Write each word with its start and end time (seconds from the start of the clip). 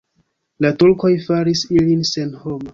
La 0.65 0.71
turkoj 0.79 1.13
faris 1.27 1.65
ilin 1.79 2.05
senhoma. 2.17 2.69